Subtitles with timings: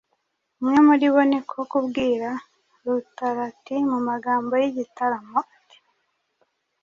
[0.59, 2.29] Umwe muri bo ni ko kubwira
[2.85, 5.77] Rutarati mu magambo y’igitaramo ati: